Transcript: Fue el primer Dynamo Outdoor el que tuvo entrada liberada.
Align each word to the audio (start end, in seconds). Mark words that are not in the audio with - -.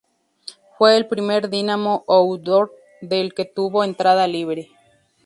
Fue 0.79 0.97
el 0.97 1.05
primer 1.05 1.47
Dynamo 1.47 2.03
Outdoor 2.07 2.71
el 3.01 3.35
que 3.35 3.45
tuvo 3.45 3.83
entrada 3.83 4.25
liberada. 4.25 4.67